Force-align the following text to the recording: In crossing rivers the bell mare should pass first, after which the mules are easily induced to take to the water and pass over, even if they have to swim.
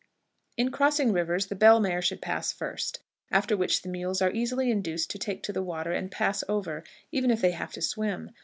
In 0.57 0.71
crossing 0.71 1.13
rivers 1.13 1.45
the 1.45 1.53
bell 1.55 1.79
mare 1.79 2.01
should 2.01 2.23
pass 2.23 2.51
first, 2.51 3.01
after 3.29 3.55
which 3.55 3.83
the 3.83 3.87
mules 3.89 4.19
are 4.19 4.31
easily 4.31 4.71
induced 4.71 5.11
to 5.11 5.19
take 5.19 5.43
to 5.43 5.53
the 5.53 5.61
water 5.61 5.91
and 5.91 6.09
pass 6.11 6.43
over, 6.49 6.83
even 7.11 7.29
if 7.29 7.39
they 7.39 7.51
have 7.51 7.71
to 7.73 7.83
swim. 7.83 8.31